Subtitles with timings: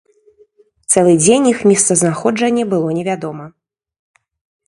[0.93, 3.45] Цэлы дзень іх месцазнаходжанне было невядома.